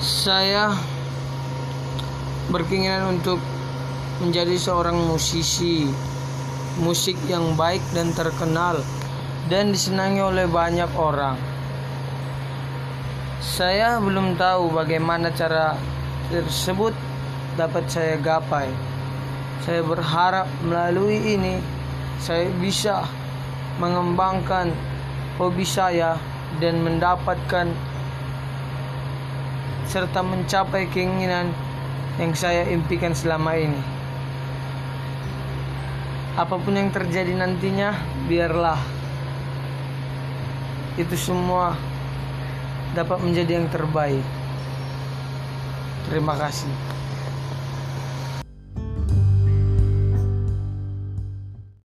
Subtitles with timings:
[0.00, 0.72] Saya
[2.48, 3.38] berkeinginan untuk
[4.24, 5.86] menjadi seorang musisi
[6.80, 8.80] musik yang baik dan terkenal
[9.50, 11.36] dan disenangi oleh banyak orang.
[13.38, 15.78] Saya belum tahu bagaimana cara
[16.30, 16.92] tersebut
[17.58, 18.70] dapat saya gapai.
[19.66, 21.58] Saya berharap melalui ini
[22.22, 23.06] saya bisa
[23.78, 24.74] mengembangkan
[25.38, 26.18] hobi saya
[26.56, 27.68] dan mendapatkan
[29.88, 31.52] serta mencapai keinginan
[32.16, 33.80] yang saya impikan selama ini.
[36.38, 37.92] Apa pun yang terjadi nantinya,
[38.26, 38.78] biarlah
[40.98, 41.78] itu semua
[42.92, 44.24] dapat menjadi yang terbaik.
[46.10, 46.70] Terima kasih.